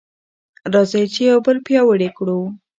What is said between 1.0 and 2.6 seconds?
چې یو بل پیاوړي کړو.